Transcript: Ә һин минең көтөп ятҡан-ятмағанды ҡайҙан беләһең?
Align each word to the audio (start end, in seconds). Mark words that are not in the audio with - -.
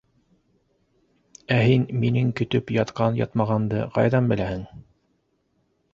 Ә 1.57 1.57
һин 1.67 1.85
минең 2.05 2.31
көтөп 2.41 2.73
ятҡан-ятмағанды 2.79 3.87
ҡайҙан 3.99 4.31
беләһең? 4.33 4.69